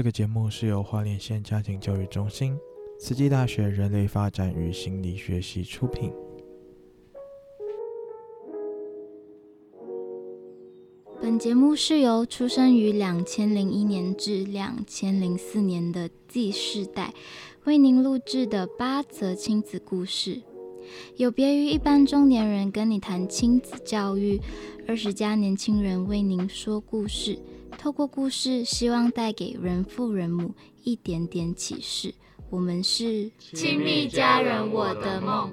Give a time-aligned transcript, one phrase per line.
[0.00, 2.56] 这个节目是由花莲县家庭教育中心、
[2.98, 6.10] 慈济大学人类发展与心理学系出品。
[11.20, 17.12] 本节目是由出生于两千零一年至两千零四年的 Z 世代
[17.64, 20.40] 为您录制的八则亲子故事，
[21.18, 24.40] 有别于一般中年人跟你谈亲子教育，
[24.88, 27.38] 二十加年轻人为您说故事。
[27.80, 30.54] 透过故事，希望带给人父人母
[30.84, 32.14] 一点点启示。
[32.50, 35.50] 我们是亲密家人，我的梦。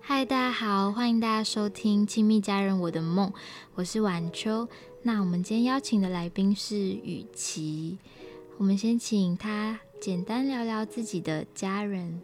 [0.00, 3.28] 嗨，大家好，欢迎大家收听《亲密家人，我的梦》，
[3.74, 4.68] 我是晚秋。
[5.02, 7.98] 那我们今天邀请的来宾是雨琦。
[8.58, 12.20] 我们先请他简单聊聊自己的家人。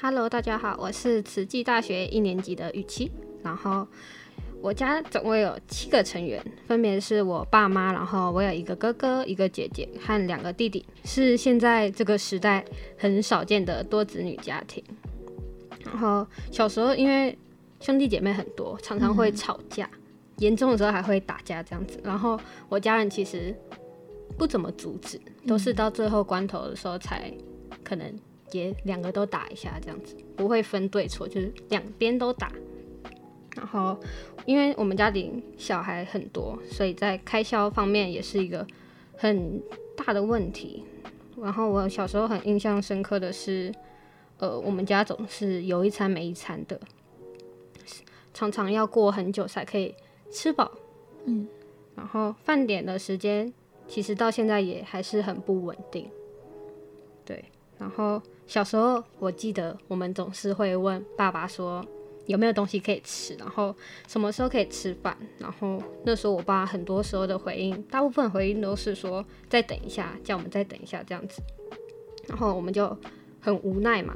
[0.00, 3.10] Hello，大家好，我是慈济大学一年级的雨琦。
[3.42, 3.86] 然后
[4.62, 12.64] 我家总共有七个成员，分别是我爸妈，然后我有一个哥哥、一个姐姐和两个弟弟，是现在这个时代
[12.96, 14.82] 很少见的多子女家庭。
[15.84, 17.36] 然后小时候因为
[17.80, 19.90] 兄弟姐妹很多，常常会吵架，
[20.38, 22.00] 严重的时候还会打架这样子。
[22.04, 23.54] 然后我家人其实。
[24.38, 27.32] 不怎么阻止，都是到最后关头的时候才
[27.82, 28.14] 可能
[28.52, 32.52] 也两个都打一下这样子，不会分对错，就是两边都打。
[33.56, 33.98] 然后，
[34.46, 38.66] 因为我们家里小孩很多，所以在开销方面也是一个
[39.16, 39.60] 很
[39.96, 40.84] 大的问题。
[41.40, 43.74] 然后我小时候很印象深刻的是，
[44.38, 46.80] 呃，我们家总是有一餐没一餐的，
[48.32, 49.94] 常常要过很久才可以
[50.30, 50.70] 吃饱。
[51.24, 51.48] 嗯，
[51.96, 53.52] 然后饭点的时间。
[53.90, 56.08] 其实到现在也还是很不稳定，
[57.24, 57.44] 对。
[57.76, 61.84] 然后小时候我记得我们总是会问爸爸说
[62.26, 63.74] 有没有东西可以吃，然后
[64.06, 65.16] 什么时候可以吃饭。
[65.38, 71.42] 然后那时候我爸很多时候的回应，大部分回应都是说再等一下，叫我们再等一下这样子。
[72.28, 72.96] 然后我们就
[73.40, 74.14] 很无奈嘛，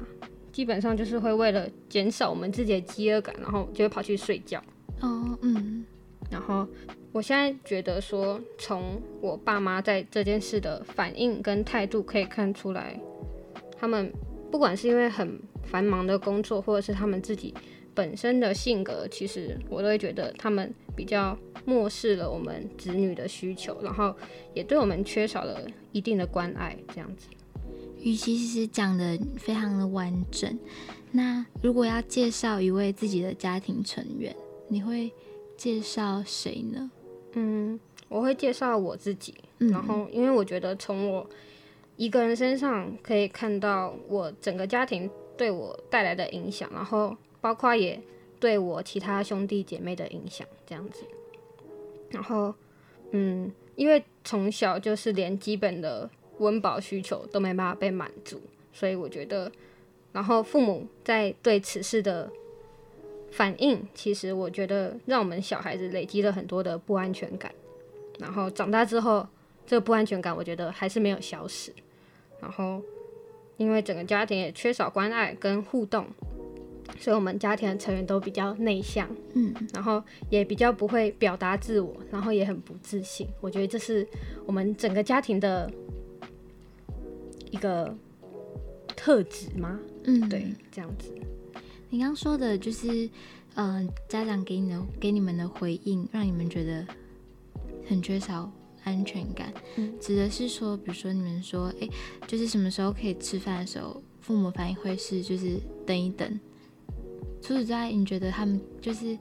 [0.53, 4.63] 基本上就是会为了减少我们自己的饥饿感，然后就会跑去睡觉。
[5.01, 5.85] 哦，嗯。
[6.31, 6.65] 然后。
[7.15, 13.01] 我现在觉得说，从我爸妈在这件事的反应跟态度可以看出来，
[13.79, 14.13] 他们
[14.51, 17.55] 不管是因为很繁忙的工作，或者是他们自己
[17.95, 24.13] 本身的性格，其实我都会觉得他们比较漠视了我们子女的需求，然后
[24.53, 27.29] 也对我们缺少了一定的关爱，这样子。
[28.01, 30.59] 雨琦其实讲的非常的完整。
[31.13, 34.35] 那如果要介绍一位自己的家庭成员，
[34.67, 35.13] 你会
[35.57, 36.91] 介绍谁呢？
[37.35, 37.79] 嗯，
[38.09, 41.29] 我会介绍我自己，嗯，然后因为我觉得从我
[41.97, 48.01] 一个人身上可以看到我整个家庭对我带来的影响，然后包括也
[48.39, 51.05] 对我其他兄弟姐妹的影响，这样子。
[52.11, 52.55] 然后，
[53.11, 56.09] 嗯，因为从小就是连基本的
[56.39, 58.41] 温饱需求都没办法被满足，
[58.73, 59.51] 所以我觉得，
[60.13, 62.31] 然后父母在对此事的。
[63.35, 67.53] 反应其实，我觉得让我们小孩子累积了很多的不安全感，
[68.21, 69.27] 然后长大之后，
[69.67, 71.73] 这个不安全感我觉得还是没有消失。
[72.41, 72.81] 然后，
[73.57, 76.07] 因为整个家庭也缺少关爱跟互动，
[77.01, 83.27] 所以我们家庭的成员都比较内向，嗯，然后也比较不会表达自我，然后也很不自信。
[83.41, 84.07] 我觉得这是
[84.47, 85.69] 我们整个家庭的
[87.51, 87.93] 一个
[88.95, 89.81] 特质吗？
[90.05, 91.13] 嗯，对，这样子。
[91.95, 93.09] 你刚说的就是，
[93.55, 96.85] 嗯、呃，家长给你的给你们的回应，让你们觉得
[97.89, 98.51] 很缺少
[98.83, 99.55] 安全感。
[99.77, 101.89] 嗯，指的是说，比如说你们说，哎，
[102.27, 105.57] 就是什么时候可以吃饭的时候，父母反应会是就是
[105.87, 106.29] 等一等。
[107.41, 109.17] 除此之外，你觉得他们就是，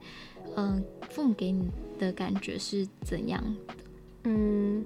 [0.56, 3.74] 嗯、呃，父母给你的感觉是怎样的？
[4.24, 4.84] 嗯，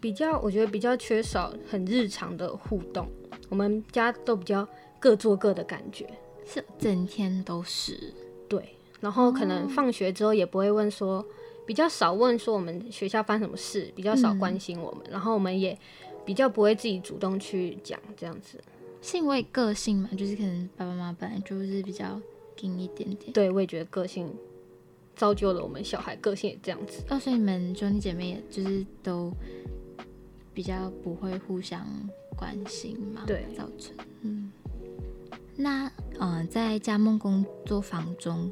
[0.00, 3.06] 比较，我觉得比较缺少很日常的互动。
[3.50, 4.66] 我们家都比较
[4.98, 6.08] 各做各的感觉。
[6.46, 8.12] 是整天都是
[8.48, 11.24] 对，然后可能放学之后也不会问说，
[11.66, 15.78] 比较少问说我们学校发生什么事，比较少关心我们，嗯、然后我们也
[16.24, 18.58] 比较不会自己主动去讲这样子。
[19.02, 22.20] 是因为个性嘛，就是可能爸爸妈妈本来就是比较
[22.60, 23.32] 硬一点点。
[23.32, 24.34] 对，我也觉得个性
[25.14, 27.02] 造就了我们小孩个性也这样子。
[27.10, 29.30] 哦，所以你们兄弟姐妹也就是都
[30.54, 31.86] 比较不会互相
[32.34, 33.24] 关心嘛？
[33.26, 34.50] 对，造成嗯。
[35.56, 38.50] 那呃，在加梦工作坊中，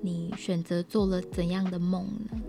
[0.00, 2.40] 你选择做了怎样的梦呢？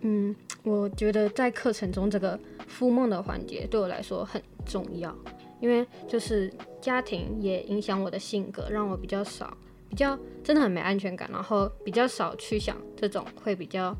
[0.00, 2.38] 嗯，我觉得在课程中这个
[2.70, 5.14] 孵梦的环节对我来说很重要，
[5.60, 9.56] 因为就是家庭也影响我的性格，让我比较少，
[9.88, 13.96] 比较真的很没安全感，然后比较少去想这种会比较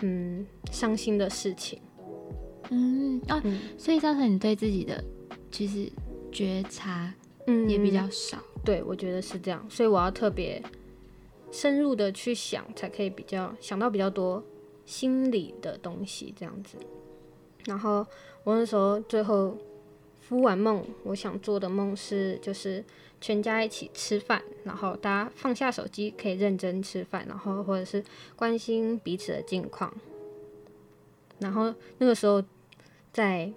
[0.00, 1.78] 嗯伤心的事情。
[2.70, 5.04] 嗯啊，嗯，所以造成你对自己的
[5.52, 5.90] 其实
[6.32, 7.12] 觉察
[7.46, 8.38] 嗯也比较少。
[8.38, 10.60] 嗯，对，我觉得是这样，所以我要特别
[11.52, 14.42] 深入的去想，才可以比较想到比较多
[14.84, 16.76] 心理的东西这样子。
[17.64, 18.04] 然后
[18.42, 19.56] 我那时候最后
[20.20, 22.84] 敷完梦，我想做的梦是就是
[23.20, 28.02] 全家一起吃饭，然后大家放下手机，可以认真吃饭，然后或者是
[28.34, 29.94] 关心彼此的近况。
[31.38, 32.42] 然后那个时候
[33.12, 33.52] 在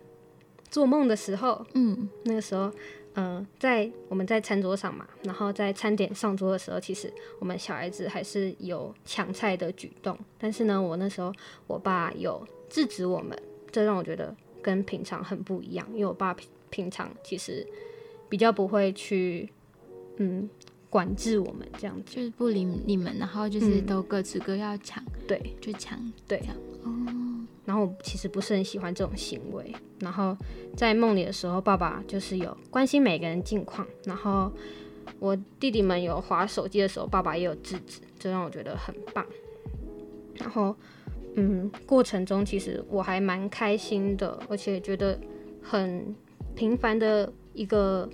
[0.70, 2.72] 做梦的时候，嗯，那个时候，
[3.20, 11.34] 嗯、呃，在我们在餐桌上嘛，然后在餐点上桌的时候，其实我们小孩子还是有抢菜的举动，但是呢，我那时候
[11.68, 13.38] 我爸有制止我们。
[13.72, 17.64] 这让我觉得跟平常很不一样，因为我爸平平常其实
[18.28, 19.48] 比较不会去
[20.18, 20.50] 嗯
[20.90, 26.40] 管制我们这样子，就是不理你们，然后就是都各自各要抢，对，就抢，对，
[26.84, 27.19] 哦。
[27.70, 29.72] 然后我其实不是很喜欢这种行为。
[30.00, 30.36] 然后
[30.76, 34.52] 在梦里的时候，爸爸就是有关心每个人近况，然后
[35.20, 39.24] 我弟弟们有划手机的时候，爸爸也有制止，这让我觉得很棒。
[40.40, 40.76] 然后。
[41.36, 45.18] 嗯，过程中其实我还蛮开心的，而且觉得
[45.62, 46.14] 很
[46.56, 48.10] 平凡的一个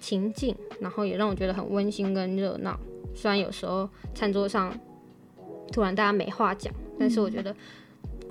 [0.00, 2.78] 情境，然后也让我觉得很温馨跟热闹。
[3.14, 4.76] 虽然有时候餐桌上
[5.72, 7.54] 突然大家没话讲，但是我觉得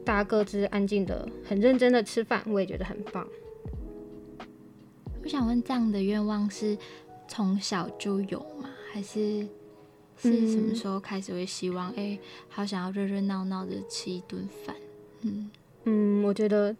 [0.05, 3.27] 大家各自安静的、很认真的吃饭，我也觉得很棒。
[5.23, 6.77] 我想问，这样的愿望是
[7.27, 8.69] 从小就有吗？
[8.93, 9.47] 还是？
[10.17, 11.89] 是什么时候开始会希望？
[11.89, 14.73] 哎、欸，好想要热热闹闹的吃一顿饭。
[15.21, 15.51] 嗯
[15.83, 16.73] 嗯，我觉得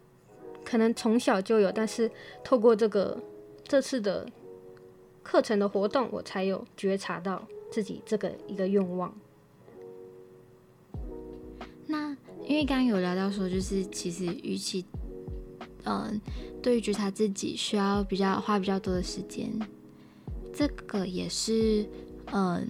[0.64, 2.10] 可能从小就有，但是
[2.42, 3.22] 透过这个
[3.62, 4.26] 这次的
[5.22, 9.14] 课程的活动，我才有觉察到自己这个一个愿望。
[12.46, 14.84] 因为刚刚有聊到说，就是其实与其
[15.84, 16.20] 嗯，
[16.62, 19.50] 对于觉察自己需要比较花比较多的时间，
[20.52, 21.84] 这个也是
[22.32, 22.66] 嗯。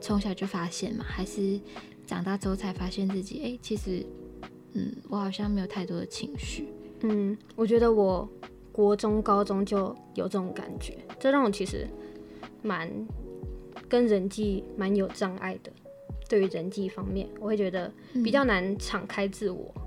[0.00, 1.60] 从小就发现嘛，还是
[2.06, 3.42] 长大之后才发现自己？
[3.42, 4.06] 哎、其实，
[4.74, 6.68] 嗯，我好像没有太多的情绪。
[7.00, 8.26] 嗯，我觉得我
[8.70, 11.84] 国中、高中就有这种感觉，这让我其实
[12.62, 12.88] 蛮
[13.88, 15.72] 跟人际蛮有障碍的。
[16.28, 17.92] 对于人际方面，我会觉得
[18.24, 19.82] 比较难敞开自我，嗯、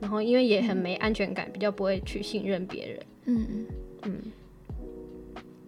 [0.00, 3.00] 然后因为也很没安全感，嗯、比较不会去信任别人。
[3.26, 3.66] 嗯嗯
[4.04, 4.22] 嗯。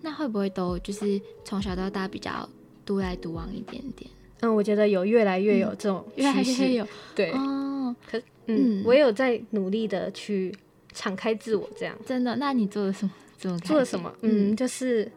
[0.00, 2.49] 那会不会都就是从小到大比较？
[2.82, 4.11] 独来独往一点点，
[4.41, 7.94] 嗯，我觉得有越来越有这种趋势，越来越有对哦。
[8.11, 10.52] 可嗯，嗯我也有在努力的去
[10.93, 12.35] 敞开自我，这样真的。
[12.37, 13.12] 那你做了什么？
[13.38, 14.12] 怎么做了什么？
[14.23, 15.08] 嗯，就是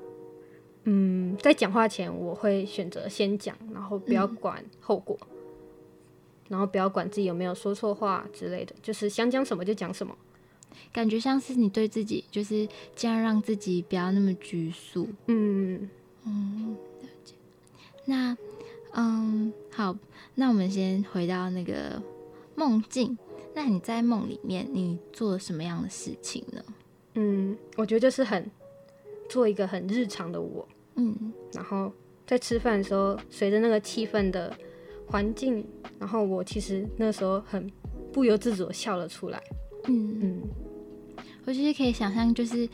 [0.86, 5.38] 嗯，在讲话前我会选择先讲，然后不要管后果，嗯、
[6.50, 10.16] 然后不要管自己有没有说错话之类的，就是想讲什么就讲什么。
[10.92, 15.08] 感觉像是你对自己，就是这样让自己不要那么拘束。
[15.28, 15.90] 嗯
[16.26, 16.76] 嗯。
[17.02, 17.34] 了解
[18.06, 18.38] 那，
[18.94, 19.96] 嗯，好，
[20.36, 22.02] 那我们先回到那个
[22.56, 23.18] 梦境。
[23.56, 26.64] 那你在梦里面，你做了什么样的事情呢？
[27.14, 28.50] 嗯，我觉得就是很
[29.34, 31.92] 做一个很日常的我，嗯，然后
[32.28, 34.56] 在吃饭的时候，随着那个气氛的
[35.08, 35.66] 环境，
[35.98, 37.68] 然后我其实那时候很
[38.12, 39.42] 不由自主的笑了出来。
[39.88, 40.42] 嗯嗯，
[41.46, 42.70] 我其实可以想象，就是，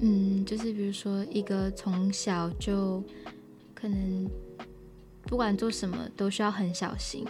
[0.00, 3.04] 嗯，就是比如说一个从小就
[3.74, 4.26] 可能。
[5.24, 7.22] 不管做什么都需要很小心，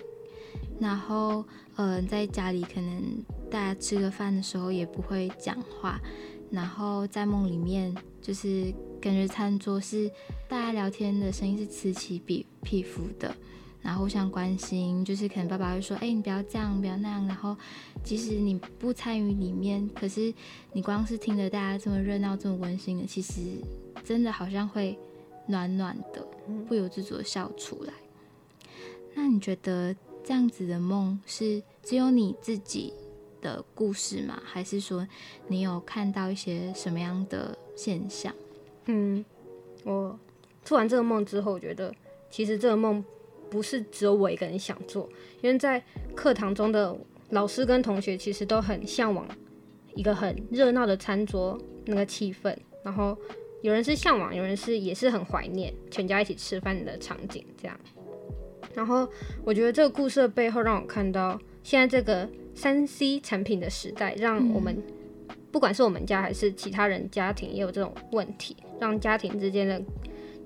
[0.79, 1.45] 然后，
[1.75, 3.03] 呃，在家里可能
[3.51, 6.01] 大家吃个饭的时候也不会讲话，
[6.51, 10.11] 然后在梦里面就是感觉餐桌是
[10.49, 13.35] 大家聊天的声音是此起彼彼伏的，
[13.81, 17.57] 然后互相关心，就是可能爸爸会说：“哎，你不要这样，不要那样。”然后
[18.03, 20.33] 即使你不参与里面，可是
[20.73, 23.41] 你光是听着大家这么热闹、这么温馨的，其实
[24.05, 24.99] 真的好像会。
[25.51, 26.29] 暖暖的，
[26.69, 27.93] 不由自主的笑出来。
[29.15, 32.93] 那你觉得这样子的梦是只有你自己
[33.41, 34.41] 的故事吗？
[34.45, 35.07] 还是说
[35.47, 38.35] 你有看到一些什么样的现象？
[38.87, 39.25] 嗯，
[39.85, 40.19] 我
[40.65, 41.95] 做完这个梦之后，我觉得
[42.31, 43.05] 其实这个梦
[43.51, 45.09] 不是只有我一个人想做，
[45.41, 45.83] 因为在
[46.15, 46.97] 课堂中的
[47.31, 49.27] 老师跟同学其实都很向往
[49.95, 53.17] 一个很热闹的餐桌那个气氛，然后。
[53.61, 57.77] 有人是向往，有人是也是很怀念全家一起吃饭的场景，这样。
[58.73, 59.07] 然后
[59.43, 64.83] 我觉得这个故事的背后，让我看到现在这个三 C 产品的时代，让我们
[65.53, 68.57] 不管是我们家还是其他人家庭，也有这种问题。
[68.81, 69.81] 让家庭之间的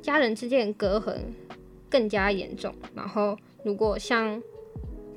[0.03, 1.17] 家人之间的隔阂
[1.89, 2.75] 更加严重。
[2.95, 4.43] 然后，如果像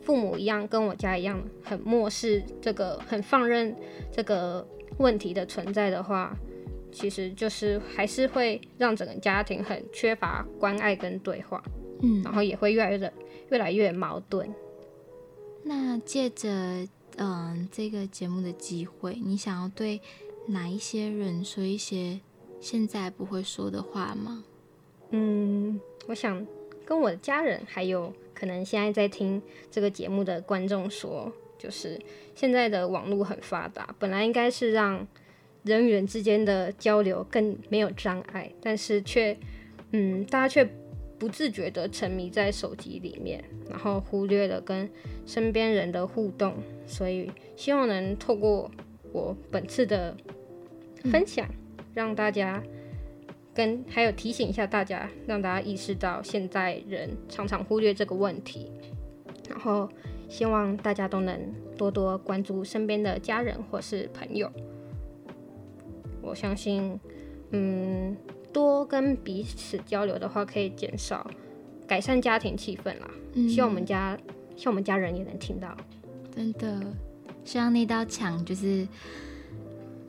[0.01, 3.75] 父母一样，跟我家一样，很漠视这个，很放任
[4.09, 4.65] 这个
[4.97, 6.33] 问题的存在的话，
[6.93, 11.61] 其实就是还是会让整个家庭很缺乏关爱跟对话，
[12.01, 13.13] 嗯，然后也会越来越
[13.49, 14.49] 越来越矛盾。
[15.67, 19.99] 那借着嗯这个节目的机会，你想要对
[20.47, 22.19] 哪一些人说一些
[22.61, 24.43] 现在不会说的话吗？
[25.09, 26.45] 嗯，我想
[26.85, 28.13] 跟我的家人还有。
[28.37, 29.41] 可能现在在听
[29.71, 31.97] 这个节目的观众说，就是
[32.35, 35.07] 现在的网络很发达，本来应该是让
[35.63, 39.37] 人与人之间的交流更没有障碍，但是却，
[39.91, 40.69] 嗯，大家却
[41.17, 44.89] 不自觉地沉迷在手机里面，然后忽略了跟
[45.25, 46.53] 身边人的互动。
[46.85, 48.69] 所以希望能透过
[49.11, 50.15] 我本次的
[51.11, 51.47] 分享，
[51.93, 52.61] 让大家。
[53.53, 58.69] 跟还有提醒一下大家，让大家意识到现在人常常忽略这个问题，
[59.49, 59.87] 然后
[60.27, 61.39] 希望大家都能
[61.77, 64.51] 多多关注身边的家人或是朋友。
[66.21, 66.99] 我相信，
[67.51, 68.17] 嗯，
[68.55, 71.29] 多跟彼此交流的话，可以减少
[71.85, 73.09] 改善家庭气氛啦。
[73.33, 74.17] 嗯，希望我们家，
[74.55, 75.75] 希望我们家人也能听到。
[76.33, 76.79] 真的，
[77.43, 78.87] 希望那道墙就是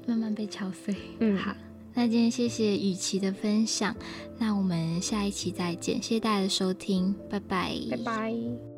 [0.07, 0.95] 慢慢被敲碎。
[1.19, 1.53] 嗯，好。
[1.93, 3.97] 那今天谢谢雨琦的分享，
[4.39, 8.76] 那我们下一期再见，谢谢大家的收听，拜拜，拜拜。